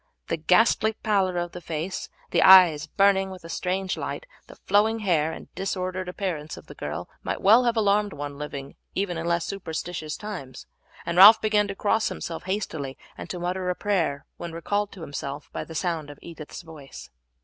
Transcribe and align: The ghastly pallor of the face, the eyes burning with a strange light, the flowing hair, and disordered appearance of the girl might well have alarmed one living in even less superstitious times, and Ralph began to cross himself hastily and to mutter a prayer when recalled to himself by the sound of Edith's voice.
The 0.29 0.37
ghastly 0.37 0.93
pallor 0.93 1.37
of 1.37 1.51
the 1.51 1.61
face, 1.61 2.09
the 2.31 2.41
eyes 2.41 2.87
burning 2.87 3.29
with 3.29 3.43
a 3.43 3.49
strange 3.49 3.95
light, 3.97 4.25
the 4.47 4.55
flowing 4.55 4.97
hair, 5.01 5.31
and 5.31 5.53
disordered 5.53 6.09
appearance 6.09 6.57
of 6.57 6.65
the 6.65 6.73
girl 6.73 7.07
might 7.21 7.39
well 7.39 7.65
have 7.65 7.77
alarmed 7.77 8.11
one 8.11 8.35
living 8.39 8.69
in 8.69 8.75
even 8.95 9.23
less 9.23 9.45
superstitious 9.45 10.17
times, 10.17 10.65
and 11.05 11.19
Ralph 11.19 11.39
began 11.39 11.67
to 11.67 11.75
cross 11.75 12.09
himself 12.09 12.45
hastily 12.45 12.97
and 13.15 13.29
to 13.29 13.37
mutter 13.37 13.69
a 13.69 13.75
prayer 13.75 14.25
when 14.37 14.53
recalled 14.53 14.91
to 14.93 15.01
himself 15.01 15.51
by 15.53 15.63
the 15.63 15.75
sound 15.75 16.09
of 16.09 16.17
Edith's 16.23 16.63
voice. 16.63 17.11